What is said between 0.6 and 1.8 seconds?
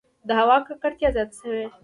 ککړتیا زیاته شوه.